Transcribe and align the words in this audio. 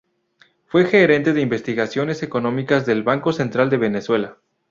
Fue 0.65 0.85
gerente 0.89 1.31
de 1.31 1.41
Investigaciones 1.41 2.23
Económicas 2.23 2.87
del 2.87 3.03
Banco 3.03 3.31
Central 3.33 3.69
de 3.69 3.77
Venezuela. 3.77 4.37